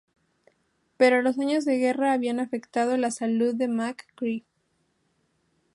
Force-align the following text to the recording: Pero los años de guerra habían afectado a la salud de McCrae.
Pero 0.97 1.21
los 1.21 1.37
años 1.37 1.63
de 1.63 1.77
guerra 1.77 2.13
habían 2.13 2.39
afectado 2.39 2.95
a 2.95 2.97
la 2.97 3.11
salud 3.11 3.53
de 3.53 3.67
McCrae. 3.67 4.43